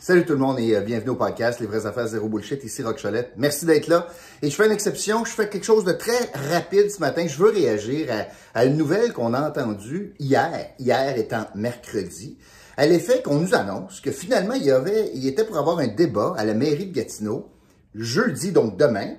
[0.00, 2.62] Salut tout le monde et euh, bienvenue au podcast Les vraies affaires zéro bullshit.
[2.62, 3.04] Ici Rock.
[3.36, 4.06] Merci d'être là.
[4.42, 5.24] Et je fais une exception.
[5.24, 7.26] Je fais quelque chose de très rapide ce matin.
[7.26, 8.06] Je veux réagir
[8.54, 12.38] à, une nouvelle qu'on a entendue hier, hier étant mercredi,
[12.76, 15.88] à l'effet qu'on nous annonce que finalement il y avait, il était pour avoir un
[15.88, 17.50] débat à la mairie de Gatineau
[17.92, 19.16] jeudi, donc demain.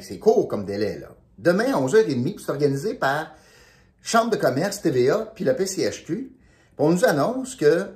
[0.00, 1.08] c'est court comme délai là.
[1.36, 3.34] Demain à 11h30, c'est organisé par
[4.00, 6.32] Chambre de commerce, TVA, puis la PCHQ.
[6.78, 7.88] On nous annonce que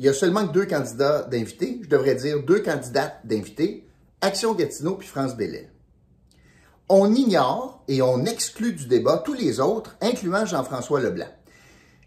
[0.00, 3.86] il y a seulement deux candidats d'invités, je devrais dire deux candidates d'invités,
[4.22, 5.70] Action Gatineau puis France Bellet.
[6.88, 11.28] On ignore et on exclut du débat tous les autres, incluant Jean-François Leblanc.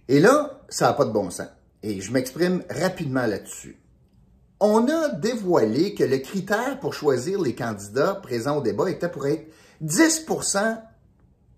[0.07, 1.49] Et là, ça n'a pas de bon sens.
[1.83, 3.79] Et je m'exprime rapidement là-dessus.
[4.59, 9.27] On a dévoilé que le critère pour choisir les candidats présents au débat était pour
[9.27, 10.81] être 10%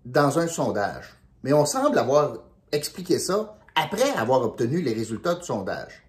[0.04, 1.16] dans un sondage.
[1.44, 2.34] Mais on semble avoir
[2.72, 6.05] expliqué ça après avoir obtenu les résultats du sondage.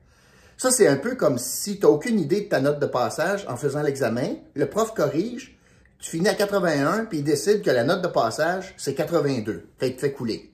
[0.57, 3.45] Ça, c'est un peu comme si tu n'as aucune idée de ta note de passage
[3.47, 5.55] en faisant l'examen, le prof corrige,
[5.99, 9.67] tu finis à 81, puis il décide que la note de passage, c'est 82.
[9.77, 10.51] Fait te fait couler.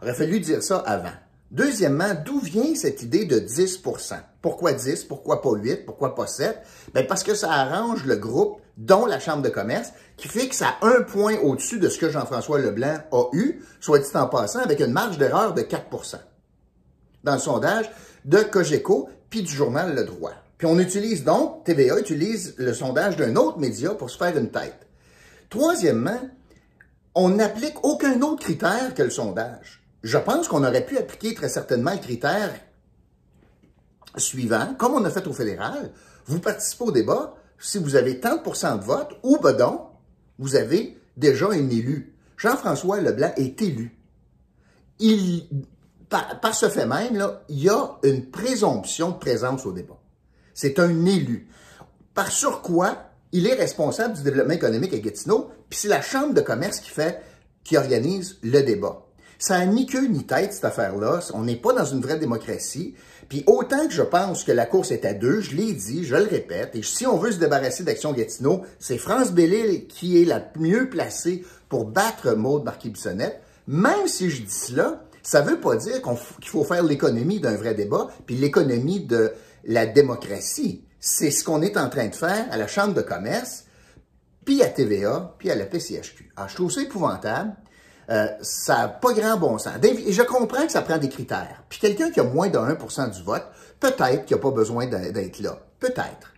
[0.00, 1.12] Il aurait fallu dire ça avant.
[1.50, 5.04] Deuxièmement, d'où vient cette idée de 10% Pourquoi 10?
[5.04, 5.86] Pourquoi pas 8?
[5.86, 6.58] Pourquoi pas 7?
[6.94, 10.76] Ben parce que ça arrange le groupe, dont la Chambre de commerce, qui fixe à
[10.82, 14.80] un point au-dessus de ce que Jean-François Leblanc a eu, soit dit en passant, avec
[14.80, 16.16] une marge d'erreur de 4%
[17.24, 17.90] Dans le sondage
[18.24, 20.34] de Cogeco, puis du journal Le Droit.
[20.58, 24.50] Puis on utilise donc, TVA utilise le sondage d'un autre média pour se faire une
[24.50, 24.86] tête.
[25.48, 26.20] Troisièmement,
[27.14, 29.82] on n'applique aucun autre critère que le sondage.
[30.02, 32.52] Je pense qu'on aurait pu appliquer très certainement le critère
[34.18, 35.92] suivant, comme on a fait au fédéral.
[36.26, 39.80] Vous participez au débat si vous avez tant de de vote ou, ben donc,
[40.38, 42.14] vous avez déjà un élu.
[42.36, 43.96] Jean-François Leblanc est élu.
[44.98, 45.48] Il
[46.40, 49.98] par, ce fait même, il y a une présomption de présence au débat.
[50.54, 51.48] C'est un élu.
[52.14, 52.96] Par sur quoi
[53.32, 56.82] il est responsable du développement économique à Gatineau, puis c'est la Chambre de commerce
[57.64, 59.06] qui organise le débat.
[59.38, 61.18] Ça n'a ni queue ni tête, cette affaire-là.
[61.34, 62.94] On n'est pas dans une vraie démocratie.
[63.28, 66.14] Puis autant que je pense que la course est à deux, je l'ai dit, je
[66.14, 70.26] le répète, et si on veut se débarrasser d'Action Gatineau, c'est France Bellil qui est
[70.26, 73.40] la mieux placée pour battre Maude Marquis-Bissonnette.
[73.66, 77.56] Même si je dis cela, ça ne veut pas dire qu'il faut faire l'économie d'un
[77.56, 79.32] vrai débat, puis l'économie de
[79.64, 80.84] la démocratie.
[81.00, 83.64] C'est ce qu'on est en train de faire à la Chambre de commerce,
[84.44, 86.32] puis à TVA, puis à la PCHQ.
[86.36, 87.54] Alors, je trouve ça épouvantable.
[88.10, 89.74] Euh, ça n'a pas grand bon sens.
[89.82, 91.62] Et je comprends que ça prend des critères.
[91.68, 93.46] Puis quelqu'un qui a moins de 1% du vote,
[93.78, 95.58] peut-être qu'il n'a pas besoin d'être là.
[95.78, 96.34] Peut-être.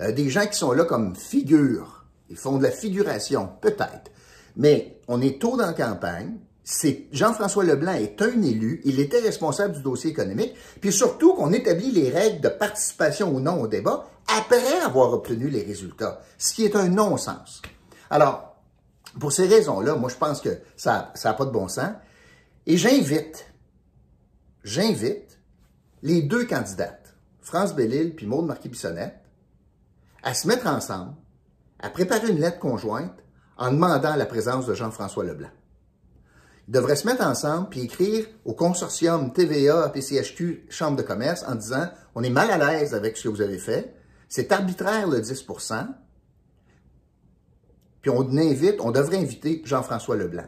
[0.00, 4.10] Euh, des gens qui sont là comme figure, ils font de la figuration, peut-être.
[4.56, 6.36] Mais on est tôt dans la campagne,
[7.12, 11.90] Jean-François Leblanc est un élu, il était responsable du dossier économique, puis surtout qu'on établit
[11.90, 14.08] les règles de participation ou non au débat
[14.38, 17.60] après avoir obtenu les résultats, ce qui est un non-sens.
[18.08, 18.56] Alors,
[19.20, 21.90] pour ces raisons-là, moi je pense que ça n'a pas de bon sens,
[22.66, 23.52] et j'invite,
[24.62, 25.38] j'invite
[26.02, 29.20] les deux candidates, France Bellil puis Maude Marquis-Bissonnette,
[30.22, 31.12] à se mettre ensemble,
[31.78, 33.12] à préparer une lettre conjointe
[33.58, 35.50] en demandant la présence de Jean-François Leblanc
[36.68, 41.88] devraient se mettre ensemble puis écrire au consortium TVA, PCHQ, Chambre de commerce en disant
[42.14, 43.94] on est mal à l'aise avec ce que vous avez fait,
[44.28, 45.86] c'est arbitraire le 10%
[48.04, 50.44] puis on invite, on devrait inviter Jean-François Leblanc.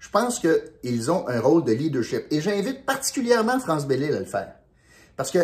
[0.00, 2.24] Je pense qu'ils ont un rôle de leadership.
[2.32, 4.54] Et j'invite particulièrement France Bellil à le faire.
[5.16, 5.38] Parce que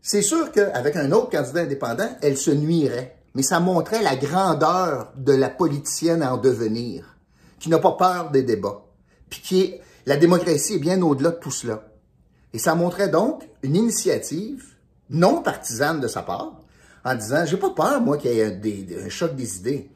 [0.00, 3.18] c'est sûr qu'avec un autre candidat indépendant, elle se nuirait.
[3.34, 7.18] Mais ça montrait la grandeur de la politicienne en devenir,
[7.60, 8.85] qui n'a pas peur des débats
[9.30, 11.88] puis qui est, la démocratie est bien au-delà de tout cela.
[12.52, 14.76] Et ça montrait donc une initiative
[15.10, 16.60] non partisane de sa part,
[17.04, 19.90] en disant, j'ai pas peur, moi, qu'il y ait un, choc des idées.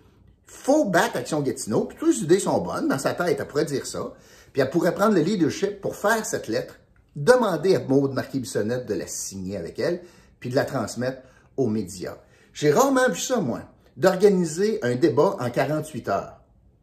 [0.47, 3.65] faut battre Action Gatineau, puis toutes les idées sont bonnes, dans sa tête, elle pourrait
[3.65, 4.13] dire ça,
[4.53, 6.77] puis elle pourrait prendre le leadership pour faire cette lettre,
[7.17, 10.03] demander à Maude Marquis-Bissonnette de la signer avec elle,
[10.39, 11.23] puis de la transmettre
[11.57, 12.17] aux médias.
[12.53, 13.63] J'ai rarement vu ça, moi,
[13.97, 16.40] d'organiser un débat en 48 heures.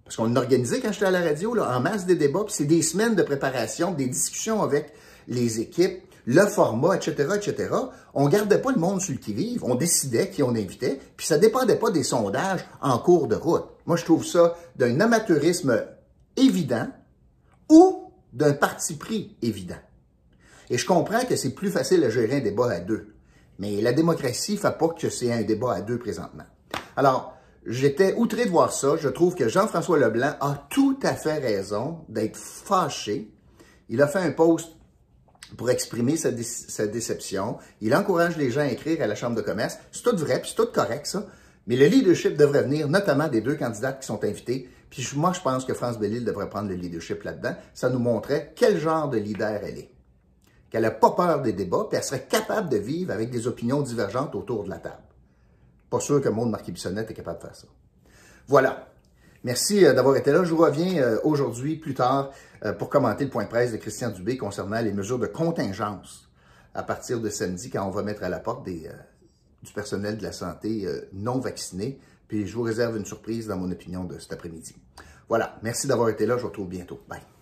[0.07, 2.63] Parce qu'on organisait quand j'étais à la radio, là, en masse des débats, puis c'est
[2.63, 4.94] des semaines de préparation, des discussions avec
[5.27, 7.75] les équipes, le format, etc., etc.
[8.13, 11.38] On gardait pas le monde sur le qui-vive, on décidait qui on invitait, puis ça
[11.38, 13.65] dépendait pas des sondages en cours de route.
[13.86, 15.83] Moi, je trouve ça d'un amateurisme
[16.38, 16.88] évident
[17.69, 19.75] ou d'un parti pris évident.
[20.69, 23.13] Et je comprends que c'est plus facile à gérer un débat à deux.
[23.59, 26.45] Mais la démocratie fait pas que c'est un débat à deux présentement.
[26.95, 27.37] Alors,
[27.69, 28.96] J'étais outré de voir ça.
[28.96, 33.30] Je trouve que Jean-François Leblanc a tout à fait raison d'être fâché.
[33.90, 34.69] Il a fait un post
[35.58, 37.58] pour exprimer sa, déception.
[37.81, 39.80] Il encourage les gens à écrire à la Chambre de commerce.
[39.92, 41.25] C'est tout vrai, puis c'est tout correct, ça.
[41.68, 44.69] Mais le leadership devrait venir notamment des deux candidats qui sont invités.
[44.90, 47.56] Puis moi, je pense que France Bellil devrait prendre le leadership là-dedans.
[47.74, 49.92] Ça nous montrait quel genre de leader elle est.
[50.69, 53.81] Qu'elle n'a pas peur des débats, puis elle serait capable de vivre avec des opinions
[53.81, 55.04] divergentes autour de la table.
[55.89, 57.68] Pas sûr que Maud Marquis-Bissonnette est capable de faire ça.
[58.48, 58.88] Voilà.
[59.44, 60.44] Merci euh, d'avoir été là.
[60.44, 62.31] Je vous reviens euh, aujourd'hui, plus tard,
[62.66, 66.30] euh, pour commenter le point de presse de Christian Dubé concernant les mesures de contingence
[66.74, 68.89] à partir de samedi, quand on va mettre à la porte des,
[69.63, 72.00] du personnel de la santé non vacciné.
[72.28, 74.75] Puis je vous réserve une surprise dans mon opinion de cet après-midi.
[75.28, 75.57] Voilà.
[75.63, 76.38] Merci d'avoir été là.
[76.38, 77.01] Je vous retrouve bientôt.
[77.07, 77.37] Bye.